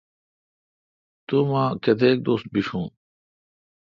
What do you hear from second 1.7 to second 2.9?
کیتک دوس بشون۔